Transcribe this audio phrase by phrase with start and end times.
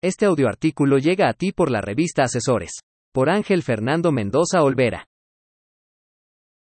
[0.00, 2.70] Este audioartículo llega a ti por la revista Asesores.
[3.12, 5.06] Por Ángel Fernando Mendoza Olvera.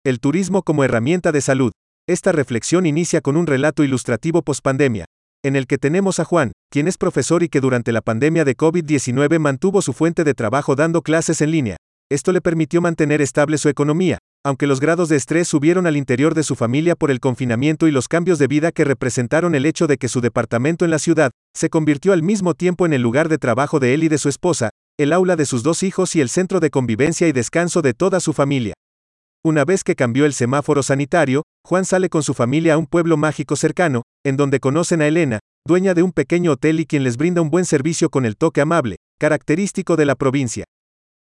[0.07, 1.73] El turismo como herramienta de salud.
[2.09, 5.05] Esta reflexión inicia con un relato ilustrativo pospandemia,
[5.45, 8.57] en el que tenemos a Juan, quien es profesor y que durante la pandemia de
[8.57, 11.77] COVID-19 mantuvo su fuente de trabajo dando clases en línea.
[12.11, 14.17] Esto le permitió mantener estable su economía,
[14.47, 17.91] aunque los grados de estrés subieron al interior de su familia por el confinamiento y
[17.91, 21.33] los cambios de vida que representaron el hecho de que su departamento en la ciudad
[21.53, 24.29] se convirtió al mismo tiempo en el lugar de trabajo de él y de su
[24.29, 24.71] esposa,
[25.01, 28.21] el aula de sus dos hijos y el centro de convivencia y descanso de toda
[28.21, 28.75] su familia.
[29.45, 33.17] Una vez que cambió el semáforo sanitario, Juan sale con su familia a un pueblo
[33.17, 37.17] mágico cercano, en donde conocen a Elena, dueña de un pequeño hotel y quien les
[37.17, 40.67] brinda un buen servicio con el toque amable, característico de la provincia.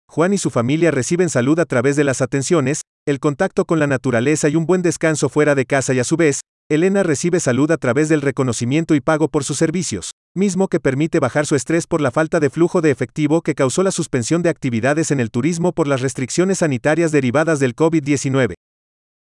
[0.09, 3.87] Juan y su familia reciben salud a través de las atenciones, el contacto con la
[3.87, 7.71] naturaleza y un buen descanso fuera de casa y a su vez, Elena recibe salud
[7.71, 11.87] a través del reconocimiento y pago por sus servicios, mismo que permite bajar su estrés
[11.87, 15.31] por la falta de flujo de efectivo que causó la suspensión de actividades en el
[15.31, 18.53] turismo por las restricciones sanitarias derivadas del COVID-19.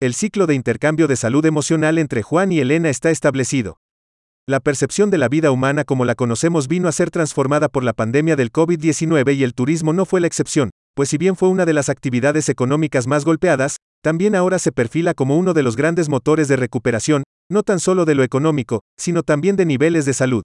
[0.02, 3.78] El ciclo de intercambio de salud emocional entre Juan y Elena está establecido.
[4.47, 7.93] La percepción de la vida humana como la conocemos vino a ser transformada por la
[7.93, 11.65] pandemia del COVID-19 y el turismo no fue la excepción, pues si bien fue una
[11.65, 16.09] de las actividades económicas más golpeadas, también ahora se perfila como uno de los grandes
[16.09, 20.43] motores de recuperación, no tan solo de lo económico, sino también de niveles de salud.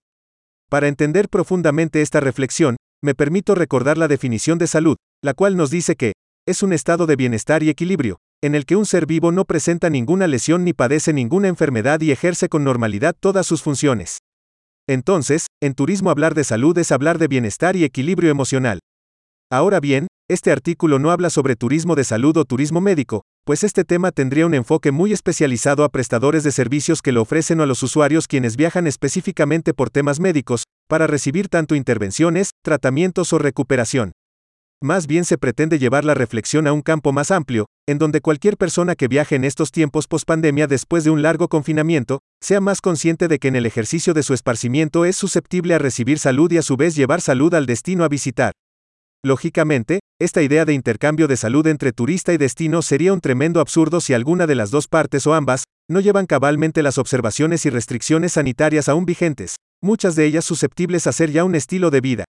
[0.70, 5.68] Para entender profundamente esta reflexión, me permito recordar la definición de salud, la cual nos
[5.68, 6.14] dice que,
[6.46, 9.91] es un estado de bienestar y equilibrio, en el que un ser vivo no presenta
[9.91, 14.19] ninguna lesión ni padece ninguna enfermedad y ejerce con normalidad todas sus funciones.
[14.88, 18.80] Entonces, en turismo hablar de salud es hablar de bienestar y equilibrio emocional.
[19.52, 23.84] Ahora bien, este artículo no habla sobre turismo de salud o turismo médico, pues este
[23.84, 27.83] tema tendría un enfoque muy especializado a prestadores de servicios que lo ofrecen a los
[27.83, 34.12] usuarios quienes viajan específicamente por temas médicos, para recibir tanto intervenciones, tratamientos o recuperación.
[34.83, 38.56] Más bien se pretende llevar la reflexión a un campo más amplio, en donde cualquier
[38.56, 43.29] persona que viaje en estos tiempos pospandemia después de un largo confinamiento, sea más consciente
[43.29, 46.63] de que en el ejercicio de su esparcimiento es susceptible a recibir salud y a
[46.63, 48.52] su vez llevar salud al destino a visitar.
[49.23, 54.01] Lógicamente, esta idea de intercambio de salud entre turista y destino sería un tremendo absurdo
[54.01, 58.33] si alguna de las dos partes o ambas no llevan cabalmente las observaciones y restricciones
[58.33, 62.24] sanitarias aún vigentes, muchas de ellas susceptibles a ser ya un estilo de vida.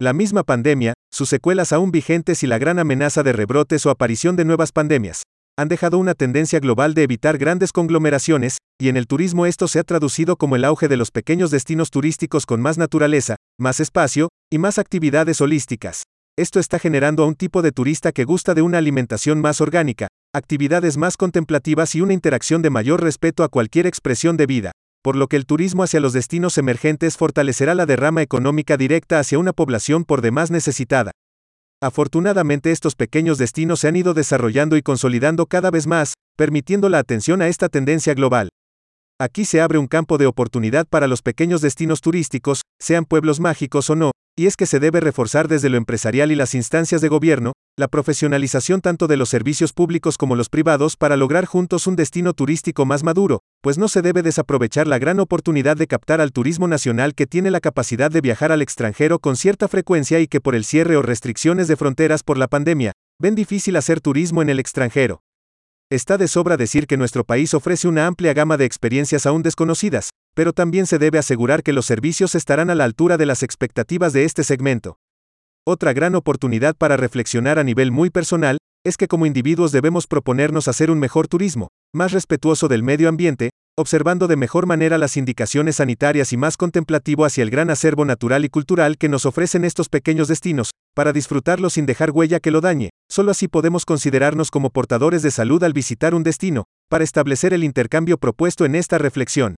[0.00, 4.34] La misma pandemia, sus secuelas aún vigentes y la gran amenaza de rebrotes o aparición
[4.34, 5.22] de nuevas pandemias,
[5.56, 9.78] han dejado una tendencia global de evitar grandes conglomeraciones, y en el turismo esto se
[9.78, 14.28] ha traducido como el auge de los pequeños destinos turísticos con más naturaleza, más espacio,
[14.50, 16.04] y más actividades holísticas.
[16.38, 20.08] Esto está generando a un tipo de turista que gusta de una alimentación más orgánica,
[20.34, 25.16] actividades más contemplativas y una interacción de mayor respeto a cualquier expresión de vida, por
[25.16, 29.52] lo que el turismo hacia los destinos emergentes fortalecerá la derrama económica directa hacia una
[29.52, 31.12] población por demás necesitada,
[31.82, 37.00] Afortunadamente estos pequeños destinos se han ido desarrollando y consolidando cada vez más, permitiendo la
[37.00, 38.50] atención a esta tendencia global.
[39.18, 43.90] Aquí se abre un campo de oportunidad para los pequeños destinos turísticos, sean pueblos mágicos
[43.90, 47.08] o no, y es que se debe reforzar desde lo empresarial y las instancias de
[47.08, 51.96] gobierno, la profesionalización tanto de los servicios públicos como los privados para lograr juntos un
[51.96, 56.32] destino turístico más maduro, pues no se debe desaprovechar la gran oportunidad de captar al
[56.32, 60.40] turismo nacional que tiene la capacidad de viajar al extranjero con cierta frecuencia y que
[60.40, 64.48] por el cierre o restricciones de fronteras por la pandemia, ven difícil hacer turismo en
[64.48, 65.20] el extranjero.
[65.90, 70.10] Está de sobra decir que nuestro país ofrece una amplia gama de experiencias aún desconocidas,
[70.34, 74.12] pero también se debe asegurar que los servicios estarán a la altura de las expectativas
[74.12, 74.98] de este segmento.
[75.64, 80.66] Otra gran oportunidad para reflexionar a nivel muy personal, es que como individuos debemos proponernos
[80.66, 85.76] hacer un mejor turismo, más respetuoso del medio ambiente, observando de mejor manera las indicaciones
[85.76, 89.88] sanitarias y más contemplativo hacia el gran acervo natural y cultural que nos ofrecen estos
[89.88, 94.70] pequeños destinos, para disfrutarlo sin dejar huella que lo dañe, solo así podemos considerarnos como
[94.70, 99.54] portadores de salud al visitar un destino, para establecer el intercambio propuesto en esta reflexión.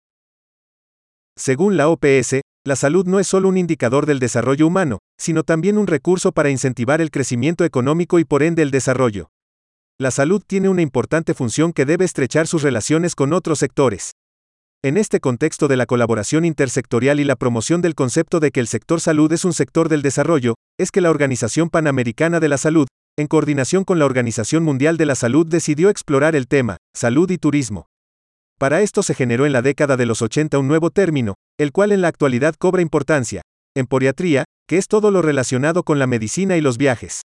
[1.36, 5.78] Según la OPS, la salud no es solo un indicador del desarrollo humano, sino también
[5.78, 9.30] un recurso para incentivar el crecimiento económico y por ende el desarrollo.
[9.98, 14.12] La salud tiene una importante función que debe estrechar sus relaciones con otros sectores.
[14.84, 18.66] En este contexto de la colaboración intersectorial y la promoción del concepto de que el
[18.66, 22.88] sector salud es un sector del desarrollo, es que la Organización Panamericana de la Salud,
[23.16, 27.38] en coordinación con la Organización Mundial de la Salud, decidió explorar el tema, salud y
[27.38, 27.86] turismo.
[28.62, 31.90] Para esto se generó en la década de los 80 un nuevo término, el cual
[31.90, 33.42] en la actualidad cobra importancia,
[33.74, 37.22] emporiatría, que es todo lo relacionado con la medicina y los viajes.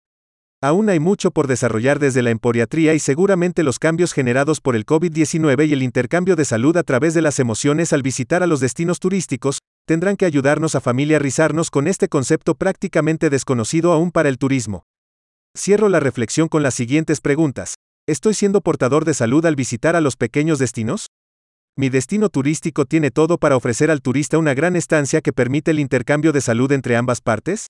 [0.62, 4.84] Aún hay mucho por desarrollar desde la emporiatría y seguramente los cambios generados por el
[4.84, 8.60] COVID-19 y el intercambio de salud a través de las emociones al visitar a los
[8.60, 14.36] destinos turísticos, tendrán que ayudarnos a familiarizarnos con este concepto prácticamente desconocido aún para el
[14.36, 14.84] turismo.
[15.56, 17.76] Cierro la reflexión con las siguientes preguntas.
[18.06, 21.06] ¿Estoy siendo portador de salud al visitar a los pequeños destinos?
[21.74, 25.78] Mi destino turístico tiene todo para ofrecer al turista una gran estancia que permite el
[25.78, 27.68] intercambio de salud entre ambas partes?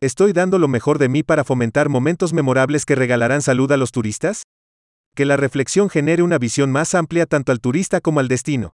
[0.00, 3.92] ¿Estoy dando lo mejor de mí para fomentar momentos memorables que regalarán salud a los
[3.92, 4.44] turistas?
[5.14, 8.72] Que la reflexión genere una visión más amplia tanto al turista como al destino.